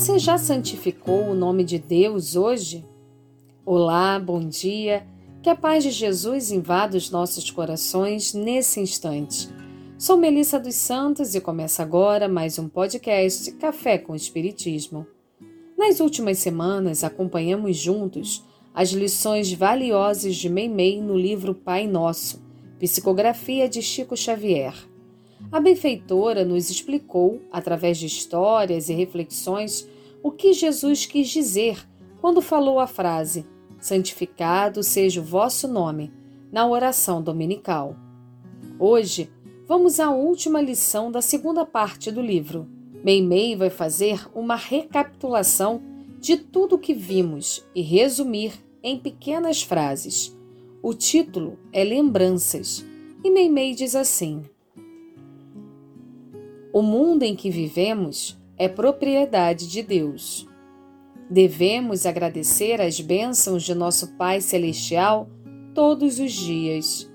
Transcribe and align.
Você 0.00 0.18
já 0.18 0.38
santificou 0.38 1.28
o 1.28 1.34
nome 1.34 1.62
de 1.62 1.78
Deus 1.78 2.34
hoje? 2.34 2.82
Olá, 3.66 4.18
bom 4.18 4.40
dia. 4.40 5.06
Que 5.42 5.50
a 5.50 5.54
paz 5.54 5.84
de 5.84 5.90
Jesus 5.90 6.50
invada 6.50 6.96
os 6.96 7.10
nossos 7.10 7.50
corações 7.50 8.32
nesse 8.32 8.80
instante. 8.80 9.50
Sou 9.98 10.16
Melissa 10.16 10.58
dos 10.58 10.74
Santos 10.74 11.34
e 11.34 11.40
começa 11.40 11.82
agora 11.82 12.30
mais 12.30 12.58
um 12.58 12.66
podcast 12.66 13.52
Café 13.52 13.98
com 13.98 14.16
Espiritismo. 14.16 15.06
Nas 15.76 16.00
últimas 16.00 16.38
semanas, 16.38 17.04
acompanhamos 17.04 17.76
juntos 17.76 18.42
as 18.72 18.92
lições 18.92 19.52
valiosas 19.52 20.34
de 20.34 20.48
Meimei 20.48 20.98
no 20.98 21.14
livro 21.14 21.54
Pai 21.54 21.86
Nosso, 21.86 22.42
psicografia 22.78 23.68
de 23.68 23.82
Chico 23.82 24.16
Xavier. 24.16 24.72
A 25.50 25.58
benfeitora 25.58 26.44
nos 26.44 26.70
explicou, 26.70 27.40
através 27.50 27.98
de 27.98 28.06
histórias 28.06 28.88
e 28.88 28.94
reflexões, 28.94 29.88
o 30.22 30.30
que 30.30 30.52
Jesus 30.52 31.06
quis 31.06 31.28
dizer 31.28 31.86
quando 32.20 32.40
falou 32.40 32.78
a 32.78 32.86
frase 32.86 33.46
santificado 33.80 34.82
seja 34.82 35.20
o 35.20 35.24
vosso 35.24 35.66
nome, 35.66 36.12
na 36.52 36.66
oração 36.68 37.22
dominical. 37.22 37.96
Hoje, 38.78 39.30
vamos 39.66 39.98
à 39.98 40.10
última 40.10 40.60
lição 40.60 41.10
da 41.10 41.22
segunda 41.22 41.64
parte 41.64 42.10
do 42.10 42.20
livro. 42.20 42.68
Meimei 43.02 43.56
vai 43.56 43.70
fazer 43.70 44.28
uma 44.34 44.56
recapitulação 44.56 45.80
de 46.18 46.36
tudo 46.36 46.74
o 46.74 46.78
que 46.78 46.92
vimos 46.92 47.64
e 47.74 47.80
resumir 47.80 48.52
em 48.82 48.98
pequenas 48.98 49.62
frases. 49.62 50.36
O 50.82 50.92
título 50.92 51.58
é 51.72 51.82
Lembranças 51.84 52.84
e 53.24 53.30
Meimei 53.30 53.74
diz 53.74 53.94
assim: 53.94 54.42
O 56.72 56.82
mundo 56.82 57.22
em 57.22 57.36
que 57.36 57.50
vivemos 57.50 58.39
é 58.60 58.68
propriedade 58.68 59.66
de 59.66 59.82
Deus. 59.82 60.46
Devemos 61.30 62.04
agradecer 62.04 62.78
as 62.78 63.00
bênçãos 63.00 63.62
de 63.62 63.74
nosso 63.74 64.18
Pai 64.18 64.42
Celestial 64.42 65.30
todos 65.74 66.18
os 66.20 66.30
dias. 66.30 67.10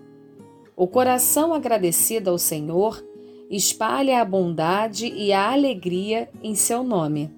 O 0.76 0.88
coração 0.88 1.54
agradecido 1.54 2.32
ao 2.32 2.40
Senhor 2.40 3.06
espalha 3.48 4.22
a 4.22 4.26
bondade 4.26 5.06
e 5.06 5.32
a 5.32 5.52
alegria 5.52 6.28
em 6.42 6.56
seu 6.56 6.84
nome. 6.84 7.32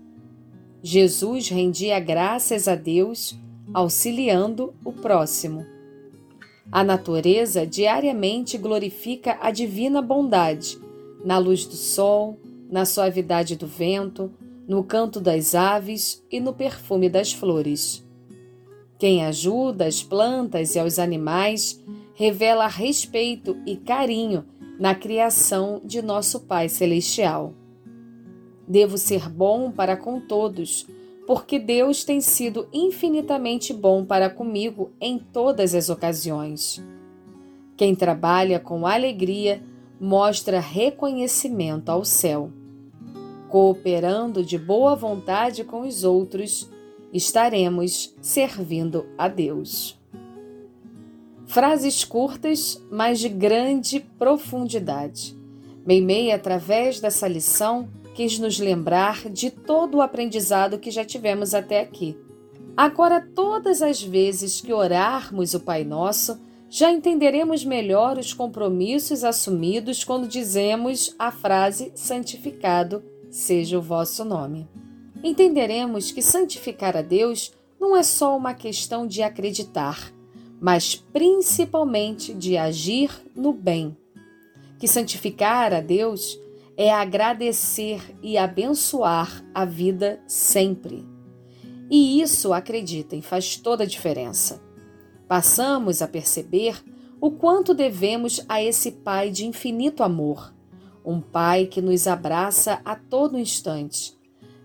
Jesus 0.82 1.50
rendia 1.50 2.00
graças 2.00 2.70
a 2.70 2.76
Deus, 2.76 3.38
auxiliando 3.74 4.74
o 4.86 4.94
próximo. 4.94 5.66
A 6.72 6.82
natureza 6.82 7.68
diariamente 7.68 8.58
glorifica 8.58 9.38
a 9.42 9.52
divina 9.52 10.02
bondade, 10.02 10.80
na 11.26 11.38
luz 11.38 11.66
do 11.66 11.76
sol, 11.76 12.40
na 12.70 12.86
suavidade 12.86 13.56
do 13.56 13.68
vento, 13.68 14.32
no 14.68 14.84
canto 14.84 15.20
das 15.22 15.56
aves 15.56 16.24
e 16.32 16.40
no 16.40 16.54
perfume 16.54 17.10
das 17.10 17.32
flores. 17.32 18.06
Quem 19.00 19.24
ajuda 19.24 19.86
as 19.86 20.04
plantas 20.04 20.76
e 20.76 20.80
aos 20.80 21.00
animais 21.00 21.82
revela 22.14 22.68
respeito 22.68 23.56
e 23.66 23.78
carinho 23.78 24.44
na 24.80 24.96
criação 24.96 25.82
de 25.86 26.02
nosso 26.02 26.42
Pai 26.42 26.68
Celestial. 26.68 27.54
Devo 28.68 28.98
ser 28.98 29.30
bom 29.30 29.72
para 29.72 29.96
com 29.96 30.20
todos, 30.20 30.86
porque 31.26 31.60
Deus 31.60 32.04
tem 32.04 32.20
sido 32.20 32.68
infinitamente 32.74 33.74
bom 33.74 34.04
para 34.04 34.30
comigo 34.30 34.92
em 35.00 35.18
todas 35.18 35.74
as 35.74 35.90
ocasiões. 35.90 36.84
Quem 37.78 37.94
trabalha 37.94 38.60
com 38.60 38.88
alegria 38.88 39.62
mostra 40.00 40.60
reconhecimento 40.60 41.90
ao 41.90 42.06
céu 42.06 42.52
cooperando 43.48 44.44
de 44.44 44.58
boa 44.58 44.96
vontade 44.96 45.64
com 45.64 45.82
os 45.82 46.04
outros, 46.04 46.70
estaremos 47.14 48.14
servindo 48.22 49.06
a 49.18 49.28
Deus. 49.28 49.98
Frases 51.46 52.04
curtas, 52.04 52.82
mas 52.92 53.20
de 53.20 53.30
grande 53.30 54.02
profundidade. 54.20 55.36
Meimei, 55.86 56.32
através 56.32 57.00
dessa 57.00 57.28
lição, 57.28 57.88
quis 58.14 58.38
nos 58.38 58.60
lembrar 58.60 59.30
de 59.30 59.50
todo 59.50 59.98
o 59.98 60.02
aprendizado 60.02 60.78
que 60.78 60.92
já 60.92 61.06
tivemos 61.06 61.54
até 61.54 61.80
aqui. 61.80 62.18
Agora, 62.76 63.26
todas 63.34 63.82
as 63.82 64.04
vezes 64.04 64.60
que 64.60 64.74
orarmos 64.74 65.54
o 65.54 65.62
Pai 65.62 65.86
Nosso, 65.86 66.38
já 66.70 66.92
entenderemos 66.92 67.64
melhor 67.64 68.18
os 68.18 68.34
compromissos 68.34 69.24
assumidos 69.24 70.04
quando 70.04 70.28
dizemos 70.28 71.16
a 71.18 71.32
frase 71.32 71.92
santificado 71.96 73.04
seja 73.30 73.78
o 73.78 73.82
vosso 73.82 74.26
nome. 74.26 74.68
Entenderemos 75.24 76.12
que 76.12 76.22
santificar 76.22 76.96
a 76.98 77.02
Deus 77.02 77.54
não 77.80 77.96
é 77.96 78.04
só 78.04 78.36
uma 78.36 78.54
questão 78.54 79.08
de 79.08 79.22
acreditar, 79.22 80.14
mas 80.60 80.96
principalmente 80.96 82.34
de 82.34 82.58
agir 82.58 83.12
no 83.36 83.54
bem. 83.54 83.96
Que 84.78 84.88
santificar 84.88 85.74
a 85.74 85.82
Deus 85.82 86.40
é 86.76 86.92
agradecer 86.92 88.02
e 88.22 88.38
abençoar 88.38 89.44
a 89.54 89.66
vida 89.66 90.22
sempre. 90.28 91.06
E 91.90 92.22
isso, 92.22 92.54
acreditem, 92.54 93.22
faz 93.22 93.56
toda 93.56 93.84
a 93.84 93.88
diferença. 93.88 94.67
Passamos 95.28 96.02
a 96.02 96.08
perceber 96.08 96.82
o 97.20 97.32
quanto 97.32 97.74
devemos 97.74 98.44
a 98.48 98.62
esse 98.62 98.92
Pai 98.92 99.30
de 99.30 99.46
infinito 99.46 100.04
amor 100.04 100.54
um 101.08 101.22
Pai 101.22 101.68
que 101.68 101.82
nos 101.82 102.06
abraça 102.06 102.82
a 102.84 102.94
todo 102.94 103.40
instante. 103.40 104.14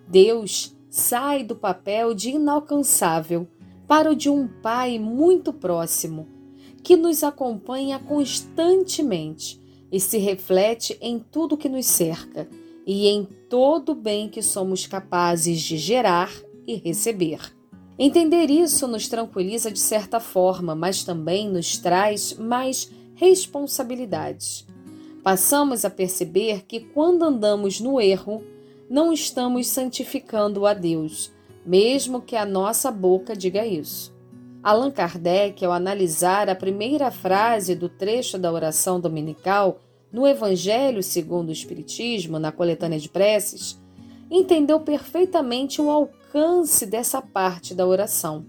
Deus 0.08 0.76
sai 0.90 1.44
do 1.44 1.54
papel 1.54 2.14
de 2.14 2.30
inalcançável 2.30 3.46
para 3.86 4.10
o 4.10 4.16
de 4.16 4.28
um 4.28 4.48
Pai 4.48 4.98
muito 4.98 5.52
próximo, 5.52 6.26
que 6.82 6.96
nos 6.96 7.22
acompanha 7.22 8.00
constantemente 8.00 9.62
e 9.90 10.00
se 10.00 10.18
reflete 10.18 10.98
em 11.00 11.20
tudo 11.20 11.56
que 11.56 11.68
nos 11.68 11.86
cerca 11.86 12.48
e 12.84 13.06
em 13.06 13.24
todo 13.48 13.92
o 13.92 13.94
bem 13.94 14.28
que 14.28 14.42
somos 14.42 14.84
capazes 14.84 15.60
de 15.60 15.76
gerar 15.76 16.32
e 16.66 16.74
receber. 16.74 17.38
Entender 17.98 18.50
isso 18.50 18.86
nos 18.88 19.08
tranquiliza 19.08 19.70
de 19.70 19.78
certa 19.78 20.18
forma, 20.18 20.74
mas 20.74 21.04
também 21.04 21.48
nos 21.48 21.78
traz 21.78 22.34
mais 22.34 22.90
responsabilidades 23.14 24.66
passamos 25.22 25.84
a 25.84 25.90
perceber 25.90 26.64
que 26.66 26.80
quando 26.80 27.22
andamos 27.22 27.80
no 27.80 28.00
erro, 28.00 28.42
não 28.90 29.12
estamos 29.12 29.68
santificando 29.68 30.66
a 30.66 30.74
Deus, 30.74 31.32
mesmo 31.64 32.20
que 32.20 32.36
a 32.36 32.44
nossa 32.44 32.90
boca 32.90 33.36
diga 33.36 33.64
isso. 33.64 34.12
Allan 34.62 34.90
Kardec, 34.90 35.64
ao 35.64 35.72
analisar 35.72 36.48
a 36.48 36.54
primeira 36.54 37.10
frase 37.10 37.74
do 37.74 37.88
trecho 37.88 38.38
da 38.38 38.52
oração 38.52 39.00
dominical 39.00 39.80
no 40.12 40.26
Evangelho 40.26 41.02
segundo 41.02 41.48
o 41.48 41.52
Espiritismo, 41.52 42.38
na 42.38 42.52
coletânea 42.52 42.98
de 42.98 43.08
preces, 43.08 43.80
entendeu 44.30 44.78
perfeitamente 44.80 45.80
o 45.80 45.90
alcance 45.90 46.21
dessa 46.86 47.20
parte 47.20 47.74
da 47.74 47.86
oração. 47.86 48.46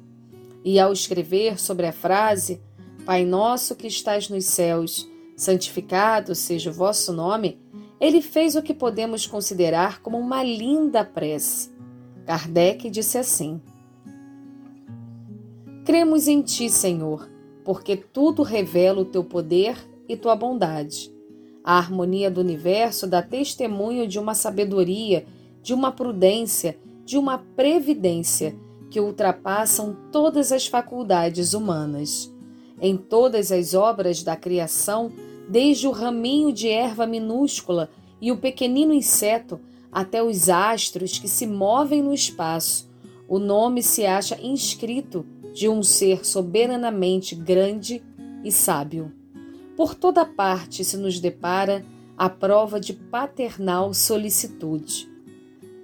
E 0.64 0.80
ao 0.80 0.94
escrever 0.94 1.60
sobre 1.60 1.86
a 1.86 1.92
frase, 1.92 2.62
Pai 3.06 3.26
nosso 3.26 3.76
que 3.76 3.88
estás 3.88 4.30
nos 4.30 4.46
céus, 4.46 5.10
santificado 5.36 6.34
seja 6.34 6.70
o 6.70 6.74
vosso 6.74 7.12
nome, 7.12 7.60
ele 8.00 8.22
fez 8.22 8.56
o 8.56 8.62
que 8.62 8.74
podemos 8.74 9.28
considerar 9.28 10.02
como 10.02 10.18
uma 10.18 10.42
linda 10.42 11.04
prece. 11.04 11.70
Kardec 12.26 12.90
disse 12.90 13.18
assim: 13.18 13.62
Cremos 15.84 16.30
em 16.30 16.42
ti, 16.42 16.70
Senhor, 16.70 17.30
porque 17.66 17.98
tudo 17.98 18.42
revela 18.42 19.02
o 19.02 19.06
teu 19.06 19.24
poder 19.24 19.76
e 20.08 20.16
tua 20.16 20.34
bondade. 20.34 21.14
A 21.62 21.78
harmonia 21.78 22.32
do 22.32 22.40
universo 22.40 23.06
dá 23.06 23.22
testemunho 23.22 24.08
de 24.08 24.18
uma 24.18 24.34
sabedoria, 24.34 25.26
de 25.62 25.74
uma 25.74 25.92
prudência, 25.92 26.78
de 27.06 27.18
uma 27.18 27.38
previdência 27.38 28.56
que 28.90 29.00
ultrapassam 29.00 29.98
todas 30.12 30.52
as 30.52 30.68
faculdades 30.68 31.54
humanas. 31.54 32.32
Em 32.80 32.96
todas 32.96 33.52
as 33.52 33.74
obras 33.74 34.24
da 34.24 34.36
criação, 34.36 35.12
desde 35.50 35.88
o 35.88 35.92
raminho 35.92 36.52
de 36.54 36.70
erva 36.70 37.06
minúscula 37.06 37.90
e 38.22 38.32
o 38.32 38.38
pequenino 38.38 38.94
inseto 38.94 39.60
até 39.92 40.24
os 40.24 40.50
astros 40.50 41.18
que 41.18 41.28
se 41.28 41.46
movem 41.46 42.02
no 42.02 42.14
espaço, 42.14 42.90
o 43.28 43.40
nome 43.40 43.82
se 43.82 44.06
acha 44.06 44.40
inscrito 44.42 45.26
de 45.54 45.70
um 45.70 45.84
ser 45.84 46.26
soberanamente 46.26 47.36
grande 47.36 48.04
e 48.44 48.52
sábio. 48.52 49.12
Por 49.76 49.96
toda 49.96 50.26
parte 50.26 50.84
se 50.84 50.98
nos 50.98 51.20
depara 51.20 51.86
a 52.18 52.30
prova 52.30 52.80
de 52.80 52.94
paternal 52.94 53.94
solicitude. 53.94 55.13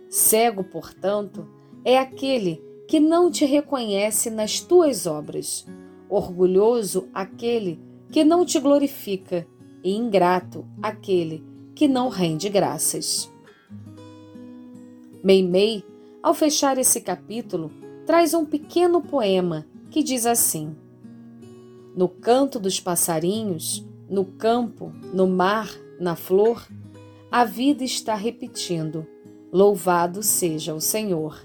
Cego, 0.09 0.63
portanto, 0.63 1.47
é 1.85 1.97
aquele 1.97 2.61
que 2.87 2.99
não 2.99 3.29
te 3.29 3.45
reconhece 3.45 4.29
nas 4.31 4.59
tuas 4.59 5.05
obras, 5.05 5.67
orgulhoso 6.09 7.07
aquele 7.13 7.79
que 8.11 8.23
não 8.23 8.43
te 8.43 8.59
glorifica, 8.59 9.45
e 9.83 9.95
ingrato 9.95 10.65
aquele 10.81 11.43
que 11.73 11.87
não 11.87 12.09
rende 12.09 12.49
graças. 12.49 13.31
Meimei 15.23 15.85
ao 16.21 16.33
fechar 16.33 16.77
esse 16.77 16.99
capítulo, 16.99 17.71
traz 18.05 18.33
um 18.33 18.45
pequeno 18.45 19.01
poema 19.01 19.65
que 19.89 20.03
diz 20.03 20.25
assim: 20.25 20.75
No 21.95 22.09
canto 22.09 22.59
dos 22.59 22.79
passarinhos, 22.79 23.85
no 24.09 24.25
campo, 24.25 24.91
no 25.13 25.27
mar, 25.27 25.69
na 25.99 26.15
flor, 26.15 26.67
a 27.31 27.45
vida 27.45 27.83
está 27.83 28.15
repetindo: 28.15 29.07
Louvado 29.51 30.21
seja 30.21 30.75
o 30.75 30.79
Senhor. 30.79 31.41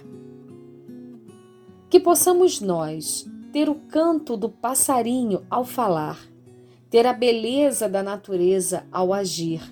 Que 1.89 1.99
possamos 1.99 2.61
nós 2.61 3.27
ter 3.51 3.69
o 3.69 3.77
canto 3.77 4.37
do 4.37 4.49
passarinho 4.49 5.47
ao 5.49 5.65
falar, 5.65 6.19
ter 6.91 7.06
a 7.06 7.12
beleza 7.12 7.89
da 7.89 8.03
natureza 8.03 8.87
ao 8.93 9.12
agir 9.12 9.62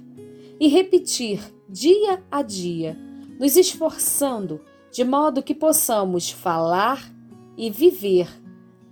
e 0.58 0.68
repetir 0.68 1.40
dia 1.68 2.22
a 2.30 2.42
dia, 2.42 2.96
nos 3.38 3.56
esforçando 3.56 4.60
de 4.90 5.04
modo 5.04 5.42
que 5.42 5.54
possamos 5.54 6.30
falar 6.30 7.12
e 7.56 7.70
viver 7.70 8.28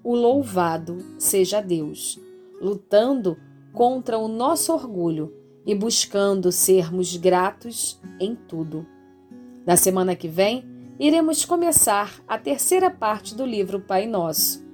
o 0.03 0.15
louvado 0.15 0.99
seja 1.19 1.61
Deus, 1.61 2.19
lutando 2.61 3.39
contra 3.73 4.19
o 4.19 4.29
nosso 4.29 4.73
orgulho 4.73 5.33
e 5.65 5.75
buscando 5.75 6.51
sermos 6.51 7.17
gratos 7.17 8.01
em 8.19 8.35
tudo. 8.35 8.87
Na 9.67 9.77
semana 9.77 10.17
que 10.17 10.29
vem, 10.29 10.65
iremos 10.99 11.45
começar 11.45 12.21
a 12.27 12.39
terceira 12.39 12.91
parte 12.91 13.35
do 13.35 13.45
livro 13.45 13.81
Pai 13.81 14.07
Nosso. 14.07 14.65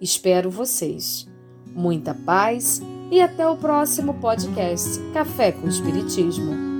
Espero 0.00 0.50
vocês. 0.50 1.28
Muita 1.74 2.14
paz 2.14 2.80
e 3.10 3.20
até 3.20 3.46
o 3.48 3.56
próximo 3.56 4.14
podcast 4.14 5.00
Café 5.12 5.52
com 5.52 5.66
Espiritismo. 5.66 6.73